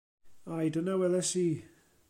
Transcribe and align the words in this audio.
Aye 0.55 0.69
dyna 0.73 0.95
welis 1.01 1.31
i. 1.47 1.47